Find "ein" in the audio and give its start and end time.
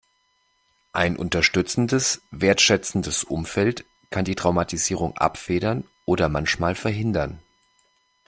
0.93-1.15